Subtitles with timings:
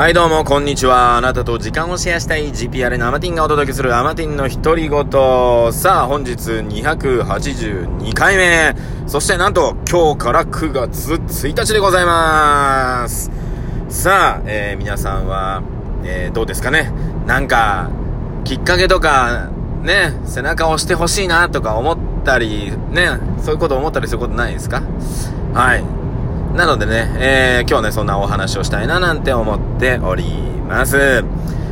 [0.00, 1.18] はいどうもこんにちは。
[1.18, 5.04] あなたと時間をシェアしたい GPR のアマティンがお届けするアマティンの独り言。
[5.74, 8.74] さあ本日282回目。
[9.06, 13.30] そしてなんと今日から9月1日でございます。
[13.90, 15.62] さあ、えー、皆さんは、
[16.02, 16.90] えー、どうですかね
[17.26, 17.90] なんか、
[18.44, 19.50] きっかけとか、
[19.82, 24.82] ね、背中を押してほしいなとか思ったり、ね、そういうこと思ったりすることないですか？
[25.52, 25.99] はい。
[26.54, 30.24] なのでね、えー、今日ね、そんなお話をしたいななんて思っており
[30.68, 31.24] ます。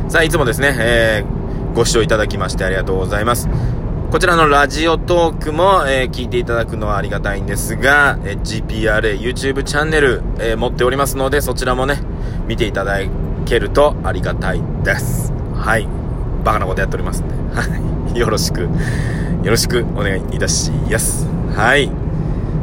[0.07, 3.49] さあ、いつもですね、えー、ご視聴いただきましてありがとうございます。
[4.11, 12.01] こちらのラジオトークも、えー、聞いていただくのはありがたいんですが、えー、GPRA YouTube チャンネル、えー、持っておりますので、そちらもね、
[12.47, 12.97] 見ていただ
[13.45, 15.31] けるとありがたいです。
[15.53, 15.87] はい。
[16.43, 18.17] バカなことやっておりますんで、はい。
[18.17, 18.69] よろしく、よ
[19.45, 21.27] ろしくお願いいたします。
[21.55, 21.98] はい。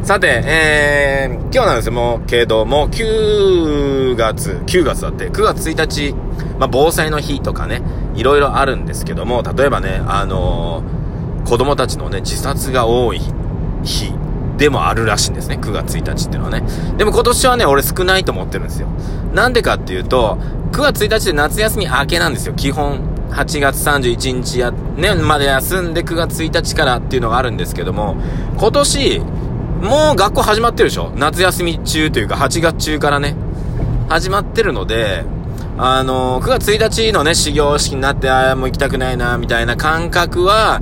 [0.07, 6.15] さて、えー、今日なんですよ、もう、けども、9月、9月だって、9月1日、
[6.61, 7.83] まあ、防災の日とかね、
[8.15, 13.21] いろいろあるんですけども、例えばね、あのー、子供たちのね、自殺が多い
[13.83, 14.13] 日
[14.57, 16.63] でもあるらしいんですね、9月1日っていうのはね。
[16.97, 18.87] でも今年はね、俺少ないと思ってるんですよ。
[19.35, 20.39] なんでかっていうと、
[20.71, 23.01] 9月1日で夏休み明けなんですよ、基本。
[23.33, 28.17] 8月31日や、ね、まで休んで9月1日からっていうのがあるんですけども、
[28.57, 29.21] 今年、
[29.83, 31.13] もう学校始まってるでしょ？
[31.17, 33.37] 夏休み中というか8月中からね、
[34.09, 35.25] 始まってるので、
[35.79, 40.81] あのー、9月1日のね、始業式になって、ああ、もう行きたくないな、みたいな感覚は、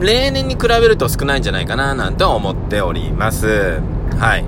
[0.00, 3.80] 例年に比べると少ないんじゃないかな、なんて思っております。
[4.18, 4.44] はい。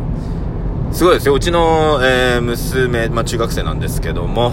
[0.90, 1.34] すごいですよ。
[1.34, 4.52] うちの、えー、娘、まあ、中学生なんですけども、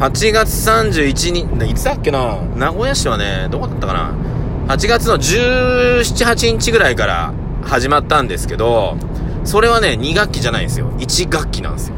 [0.00, 2.40] 8月31日、いつだっけな？
[2.56, 4.12] 名古屋市はね、どこだったかな
[4.74, 7.32] ?8 月の17、8日ぐらいから、
[7.66, 8.96] 始まったんですけど、
[9.44, 10.90] それはね、2学期じゃないんですよ。
[10.98, 11.94] 1学期なんですよ。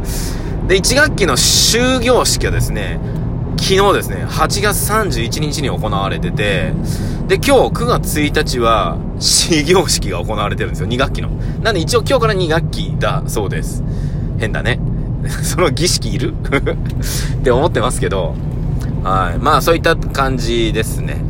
[0.68, 2.98] で、1学期の終業式はですね、
[3.58, 6.72] 昨日ですね、8月31日に行われてて、
[7.28, 11.30] で、今日9月1日は、始業式が行われてるんですよ、2学期の。
[11.62, 13.82] なんで一応今日から2学期だそうです。
[14.38, 14.80] 変だね。
[15.42, 16.34] その儀式いる？
[16.42, 18.34] って思ってますけど、
[19.02, 19.38] はい。
[19.38, 21.22] まあ、そういった感じですね。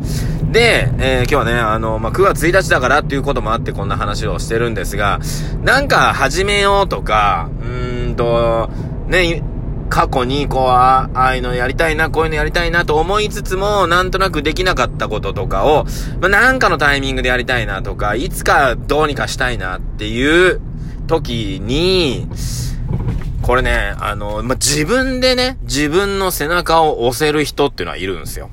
[0.55, 5.19] で、えー、今日はね、あの、まあ、9月1日だからっていうこともあってこんな話をしてるんですが、
[5.63, 8.69] なんか始めようとか、うーんと、
[9.07, 9.43] ね、
[9.89, 15.83] 過去にこう、ああいうのやりたいな、こういうのやりたいなと思いつつも、なんとなくできなかったこととかを、
[16.21, 20.61] まあ、なんかのタイミングでやりたいなとか、いつかどうにかしたいなっていう
[21.07, 22.29] 時に、
[23.41, 28.49] これね、あの、まあ、自分でね、自分の背中を押せる人っていうのはいるんですよ。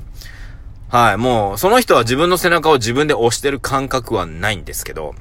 [0.93, 5.15] はい、もう、その人は自分の背中を自分で押してる感覚はないんですけど、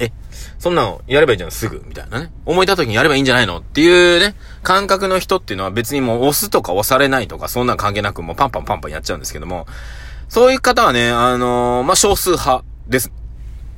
[0.00, 0.10] え、
[0.58, 2.32] そんなのやればいいじゃん、すぐ、みたいなね。
[2.44, 4.34] 思いた時にやればいいんじゃないのっていうね、
[4.64, 9.68] 感覚の人っていうのは別にもう押すとか押されないとか、そんな関係なくもうパンパンパンパンやっちゃうんですけども、
[10.28, 13.12] そういう方はね、あのー、まあ、少数派です。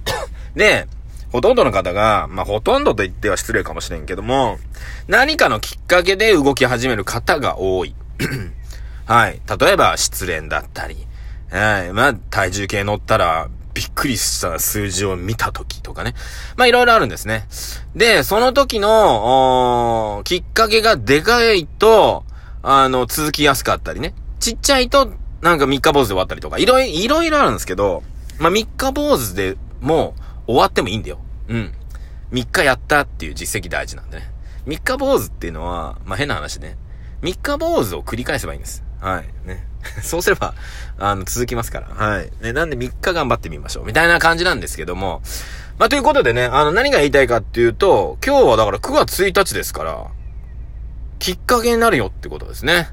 [0.56, 0.88] で、
[1.30, 4.56] ほとんどの方が、まあ、ほとんどと言っては失礼かもしれんけども、
[5.08, 7.94] 何かのきっかけで動き始める方が多い。
[9.12, 9.42] はい。
[9.60, 10.96] 例えば、失恋だったり、
[11.50, 11.92] はい。
[11.92, 16.14] まあ、体重計乗ったら、びっくりした数字を見た時とかね。
[16.56, 17.46] まあ、いろいろあるんですね。
[17.94, 22.24] で、その時の、きっかけがでかいと、
[22.62, 24.14] あの、続きやすかったりね。
[24.40, 25.12] ちっちゃいと、
[25.42, 28.02] なんか三日坊主で終わったりとか、いろいろ、いろいろあるんですけど、
[28.38, 30.14] まあ、三日坊主でも
[30.46, 31.18] 終わってもいいんだよ。
[31.48, 31.74] うん。
[32.30, 34.32] 三日やったっていう実績大事なんでね。
[34.64, 36.78] 三日坊主っていうのは、まあ、変な話ね。
[37.20, 38.82] 三日坊主を繰り返せばいいんです。
[39.02, 39.48] はい。
[39.48, 39.66] ね。
[40.00, 40.54] そうすれば、
[40.98, 42.06] あの、続きますから。
[42.06, 42.30] はい。
[42.40, 43.84] ね、なんで3日頑張ってみましょう。
[43.84, 45.22] みたいな感じなんですけども。
[45.78, 50.06] まあ、ということでね、あの、何が言いたいかっていうと、今日はだから9月1日ですから、
[51.18, 52.91] きっかけになるよってことですね。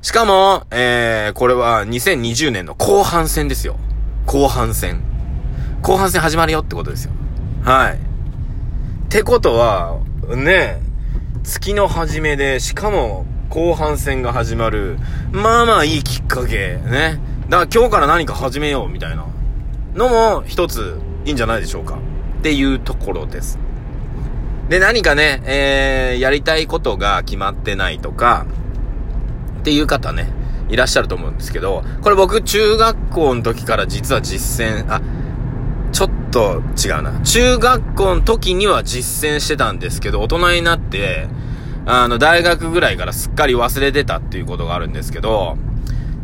[0.00, 3.76] しかも、えー、これは2020年の後半戦ですよ。
[4.24, 5.02] 後半戦。
[5.82, 7.12] 後半戦始まるよってことですよ。
[7.62, 7.94] はい。
[7.94, 7.98] っ
[9.08, 9.98] てことは、
[10.34, 10.80] ね、
[11.44, 13.26] 月の初めで、しかも、
[13.56, 14.98] 後半戦が始まる。
[15.32, 16.76] まあまあいいきっかけ。
[16.76, 17.18] ね。
[17.48, 19.26] だから今日から何か始めようみたいな
[19.94, 21.96] のも一ついいんじゃないでしょうか。
[22.40, 23.58] っていうところです。
[24.68, 28.44] で、何かね、えー、やりたいことが決まってないとか、
[29.60, 30.28] っていう方ね、
[30.68, 35.00] いらっしゃると思うんですけど、これ僕中学校の時から実は実践、あ、
[35.92, 37.22] ちょっと違うな。
[37.22, 41.28] 中学校の時には実践してたんですけど、大人になって、
[41.86, 45.56] あの、大学ぐらいからすっかり忘れてたっていうことがあるんですけど、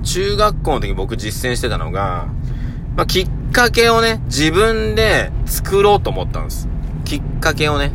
[0.03, 2.27] 中学校の時僕実践してたのが、
[2.97, 6.69] まあ、きっかけをね、自分で作ろうと思ったんです。
[7.05, 7.93] きっかけをね。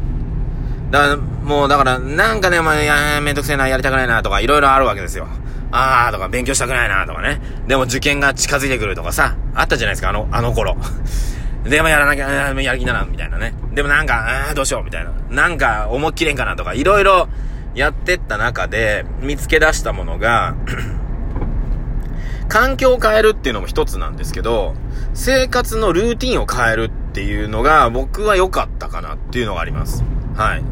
[0.91, 5.27] だから、もうだから、なんかね、まあ、いや、めんどくせえな、やりたくないな、とか、いろいろあるわけですよ。
[5.71, 7.41] あーとか、勉強したくないな、とかね。
[7.67, 10.77] でも受験が近づいてくるとかさ、あったじゃないですか、あの、あの頃。
[11.67, 13.53] でもやらなきゃ、やる気だな、みたいなね。
[13.73, 15.11] でもなんか、あーどうしよう、みたいな。
[15.29, 17.27] なんか、思いっきれんかな、とか、いろいろ
[17.77, 20.55] やってった中で、見つけ出したものが
[22.49, 24.73] 環境を変えるっていうのも一つなんですけど、
[25.13, 30.03] 生活のルーティンを変えるっていうのが、僕は良かったかなっていうのがあります。
[30.35, 30.63] はい。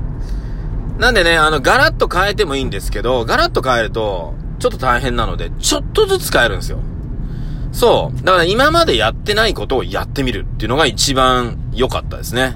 [0.98, 6.80] なんでね、あの、ガラッと変えてもいいんですけど、ガラッと変えると、ちょっと大変なので、ちょっとずつ変えるんですよ。
[7.72, 8.26] そう。
[8.26, 12.56] だから今までやってないことをやってみるっていうのが一番良かったですね。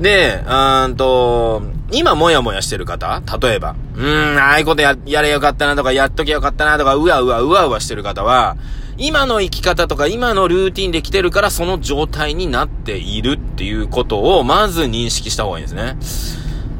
[0.00, 1.62] で、うんと、
[1.94, 3.22] 今もやもやしてる方？
[3.40, 8.56] 例えば、うーん、ああいうことや、やれよかったなとか、やっときゃよかったなとか、うわうわうわうわしてる方は、
[8.96, 15.96] 今の生き方とか今のルーティンで来てるからその状態になっているっていうことをまず認識した方がいいんですね。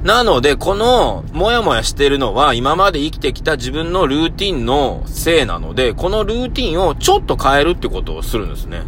[0.05, 8.83] なので、この、もやもやしてるのは、今まで生きてきた自分のルーティンのせいなので、このルーティンをちょっと変えるってことをするんですね。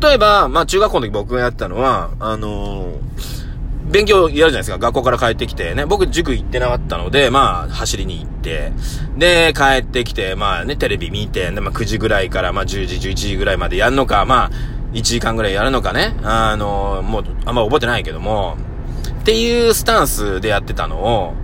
[0.00, 2.98] 例えば、まあ、中学校の時僕がやったのは、あのー、
[3.90, 4.78] 勉強やるじゃないですか。
[4.78, 5.86] 学校から帰ってきてね。
[5.86, 8.72] 僕塾行ってなかったので、まあ、走りに行って、
[9.16, 14.50] で、帰ってきて、まあね、テレビ見て、で、まあ9時ぐらいから、まあ10時、11時ぐらいまでやるのか、まあ、
[14.92, 16.14] 1時間ぐらいやるのかね。
[16.22, 18.56] あの、もう、あんま覚えてないけども、
[19.20, 21.34] っていうスタンスでやってたのを、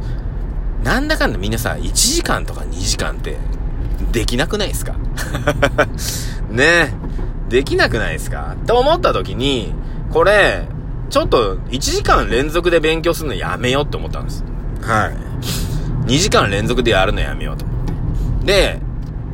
[0.82, 3.38] なんだかんだみんなさ、1時間とか2時間って、
[4.12, 4.94] できなくないですか？
[6.50, 6.94] ね
[7.48, 8.54] できなくないですか？
[8.66, 9.72] と思った時に、
[10.10, 10.66] これ、
[11.10, 14.44] ちょっと1時間連続で勉強するのやめようって思ったんです。
[14.82, 16.08] はい。
[16.08, 18.46] 2時間連続でやるのやめようと思って。
[18.46, 18.80] で、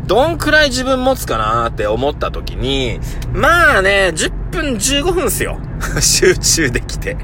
[0.07, 3.01] どんくらい自分持つかなって思った時に、
[3.33, 5.59] まあね、10分15分っすよ。
[6.01, 7.17] 集中できて。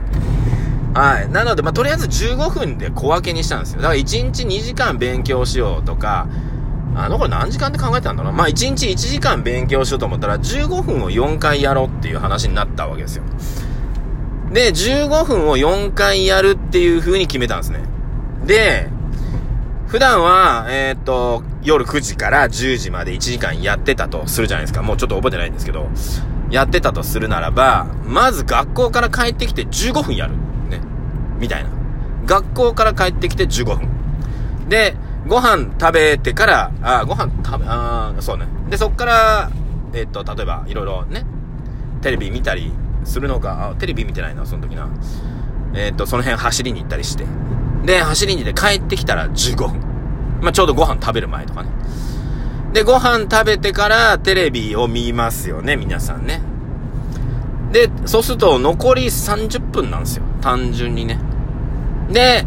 [0.95, 1.29] はい。
[1.31, 3.83] なので、まあ、とりあえず15分で小分けにしたんですよ。
[3.83, 6.27] だから1日2時間勉強しようとか、
[6.95, 13.25] あの、これ何時間って考えてたんだろうまあ、1日1時間勉強しようと思ったら、15分を4回やろうっていう話になったわけですよ。
[14.53, 17.81] で、15分を4回やるっていう風に決めたんですね。
[18.47, 18.89] で、
[19.89, 24.83] 普段は、えー、っと、夜9時から10時まで1時間やってたとするじゃないですか。
[24.83, 25.89] もうちょっと覚えてないんですけど、
[26.51, 30.33] やってたとするならば、まず学校から帰ってきて15分やる。
[30.69, 30.81] ね
[31.39, 31.71] みたいな。
[32.25, 33.89] 学校から帰ってきて15分。
[34.69, 34.97] で、
[35.27, 38.47] ご飯食べてから、あ、ご飯食べ、あそうね。
[38.71, 39.51] で、そっから、
[39.93, 41.25] えっと、例えば、いろいろね、
[42.01, 42.73] テレビ見たり
[43.07, 44.89] するのか、あ、テレビ見てないな、その時な。
[45.75, 47.25] えっと、その辺走りに行ったりして。
[47.85, 49.81] で、走りに行って帰ってきたら15分。
[50.43, 51.71] まあ、ちょうどご飯食べる前とかね。
[52.73, 56.43] で、ご飯食べてからテレビを見ますよね、皆さんね。
[57.73, 60.25] で、そうすると残り30分なんですよ。
[60.41, 61.19] 単純にね。
[62.11, 62.45] で、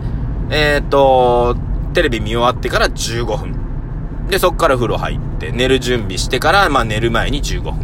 [0.49, 1.55] えっ、ー、と、
[1.93, 4.27] テレビ見終わってから15分。
[4.29, 7.73] で、そっから風呂入って、寝る準備してから、まあ寝る前に15分。
[7.73, 7.75] っ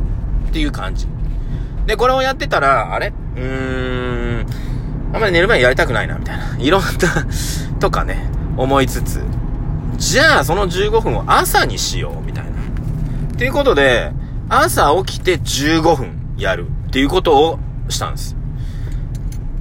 [0.52, 1.08] ていう感じ。
[1.86, 3.14] で、これをやってたら、あれ？
[3.36, 4.46] うーん、
[5.14, 6.58] あんまり寝る前やりたくないな、みたいな。
[6.58, 6.88] いろんな
[7.80, 8.28] とかね、
[8.58, 9.22] 思いつつ、
[9.98, 12.50] じゃあその15分を朝にしよう、みたいな。
[12.52, 14.12] っていうことで、
[14.50, 17.60] 朝起きて15分やるっていうことを
[17.90, 18.36] したんです。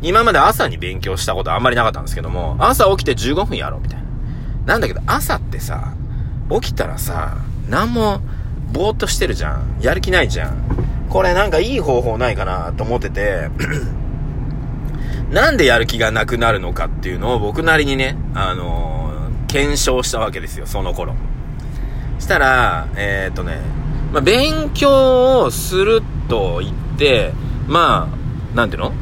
[0.02, 3.98] 今まで朝に勉強したことあんまりなかったんですけども、朝起きて15分やろうみたい
[4.66, 4.74] な。
[4.74, 5.92] なんだけど朝ってさ、
[6.50, 7.36] 起きたらさ、
[7.68, 8.20] なんも、
[8.72, 9.62] ぼーっとしてるじゃん。
[9.80, 10.54] やる気ないじゃん。
[11.14, 13.48] これなんかいい方法ないかなと思ってて、
[15.30, 21.14] なんでやる気がなくなるのかっていうのを僕なりにね、あのー、検証したわけですよ、その頃。
[22.18, 23.60] したら、えー、っとね、
[24.12, 27.32] まあ、勉強をすると言って、
[27.68, 28.08] ま
[28.52, 28.92] あ、なんていうの？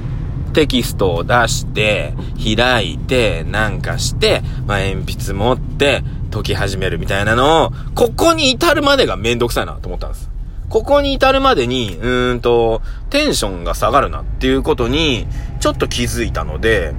[0.52, 10.31] テキストを出して、開いて、なんかして、まあ、鉛筆持って、解き始めるみたいなのを、ここに至るまでがめんどくさいなと思ったんです。
[10.72, 15.26] ここに至るまでに、うーんと、テンションが下がるなっていうことに、
[15.60, 16.94] ちょっと気づいたので、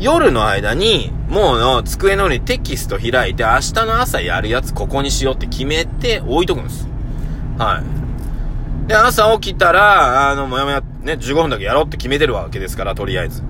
[0.00, 6.88] 夜の間に、もう机の上にテキスト開いて、明日の朝やるやつここにしようって決めて置いとくんです。
[7.56, 7.84] は
[8.84, 8.88] い。
[8.88, 13.44] で、朝起きたら、あの、もやもや、ね、15分だけやろうって決めてるわけですから、とりあえず。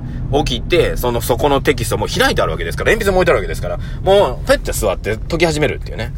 [0.44, 6.12] 起きて、その、そこのテキストも開いてあるわけですから、鉛筆も置いてあるわけですから、もう、ペッて座って解き始めるっていうね。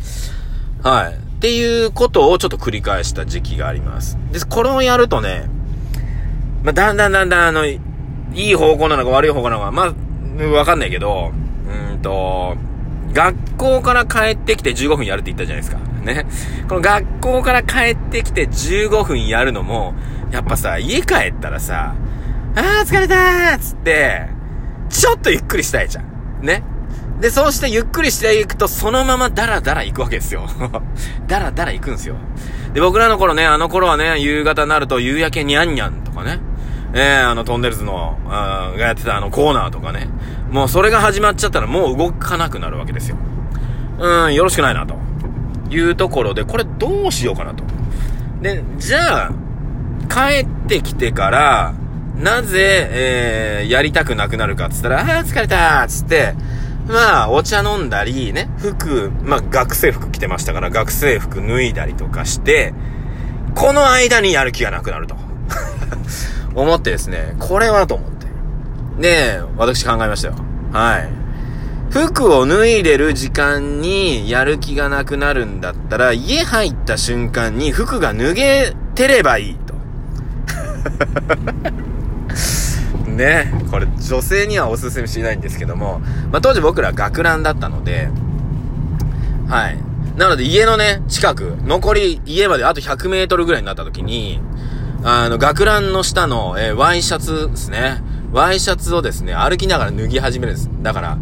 [0.82, 1.27] はい。
[1.38, 4.18] っていうことをちょっと繰り返した時期があります。
[4.32, 5.48] で、これをやるとね、
[6.64, 7.80] まあ、だんだんだんだん、あの、い
[8.34, 11.30] い方向なのか悪い方向なのか、まあ、わかんないけど、
[11.92, 12.56] うんと、
[13.12, 15.78] 学校から帰ってきて15分やるって言ったじゃないですか。
[16.02, 16.26] ね。
[16.68, 19.94] この学校から帰ってきて15分やるのも、
[20.32, 21.94] やっぱさ、家帰ったらさ、
[22.56, 24.26] あー疲れたーっつって、
[24.90, 26.44] ちょっとゆっくりしたいじゃん。
[26.44, 26.64] ね。
[27.20, 30.46] で、そうしてゆっくりしていくと、そのままダラダラ行くわけですよ。
[31.26, 32.16] ダラダラ行くんですよ。
[32.72, 36.38] で、僕らの頃ね、あの頃はね、夕方になると夕焼けにゃんにゃんとかね、
[36.94, 40.08] えー、あの、トンネルズの、がやってたあのコーナーとかね、
[40.50, 43.16] もうそれが始まっちゃったらもう動かなくなるわけですよ。
[43.98, 44.96] うん、よろしくないな、と
[45.70, 47.64] いうところで、これどうしようかなと。
[48.40, 49.30] で、じゃあ、
[50.08, 51.74] 帰ってきてから、
[52.16, 56.34] なぜ、えー、やりたくなくなるかっつったら、あー疲れたーつって、
[56.88, 62.72] まあ、お茶飲んだり、ね、服、まあ、学生服着てましたから、学生服脱いだりとかして、
[63.54, 65.16] この間にやる気がなくなると。
[66.54, 68.26] 思ってですね、これはと思って。
[69.00, 70.34] で、私考えましたよ。
[70.72, 71.10] はい。
[71.90, 79.74] 服を脱いでる時間にやる気がなくなるんだったら、家入った瞬間に服が脱げてればいいと。
[83.18, 85.98] ね、これ女性にはおすすめしないんですけども、
[86.32, 88.08] まあ、当時僕ら学ランだったので、
[89.48, 89.78] はい。
[90.16, 94.40] なので家のね、近く、残り家まであと100メートルぐらいになった時に、
[95.04, 98.02] あの、学ランの下の、えー、ワイシャツですね。
[98.32, 100.70] ワイシャツをですね、歩きながら脱ぎ始めるんです。
[100.82, 101.18] だから、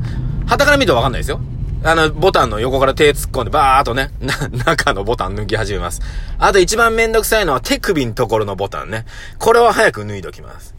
[0.47, 1.41] 旗から見るとわかんないですよ。
[1.85, 4.11] あの、ボタンの横から手突っ込んで、バーっとね、
[4.67, 6.01] 中のボタン脱ぎ始めます。
[6.39, 9.05] あと一番めんどくさいのは手首のところのボタンね。
[9.39, 10.76] これを早く脱いどきます。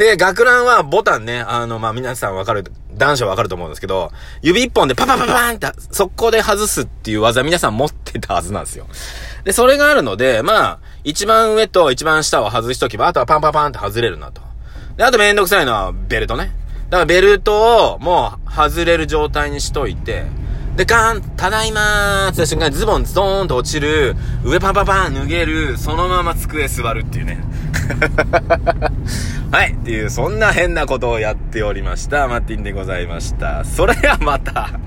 [0.00, 2.64] で、学ランはボタンね、あの、まあ、皆さんわかる、
[2.94, 8.86] 男子はわかると思うんですけど、指一本でパパパパーンって、速攻で外すっていう技皆さん持ってたはずなんですよ。
[9.44, 14.40] で、それがあるので、まあ、一番上と一番下を外しとけば、あとはパンパンパンって外れるなと。
[14.96, 16.50] で、あとめんどくさいのはベルトね。
[16.88, 20.24] だからベルトをもう外れる状態にしといて、
[20.76, 27.49] で、ガーン、ただいまーって言った瞬間にズボンズドーンと落ちる、上パンパンパン脱げる、そのまま机座るっていうね。
[29.52, 29.72] はい。
[29.72, 32.28] っていう、そんな変なことをやっておりました。
[32.28, 33.64] マッティンでございました。
[33.64, 34.80] それではまた。